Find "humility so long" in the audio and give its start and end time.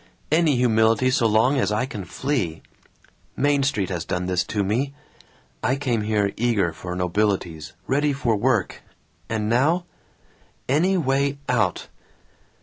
0.55-1.59